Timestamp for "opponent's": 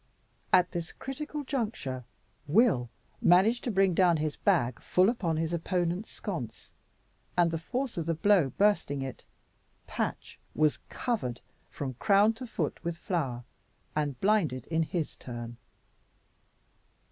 5.53-6.09